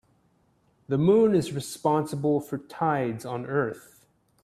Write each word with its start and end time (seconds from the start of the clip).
The 0.87 0.97
moon 0.97 1.35
is 1.35 1.53
responsible 1.53 2.41
for 2.41 2.57
tides 2.57 3.23
on 3.23 3.45
earth. 3.45 4.03